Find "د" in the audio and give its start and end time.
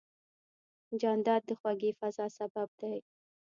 1.47-1.51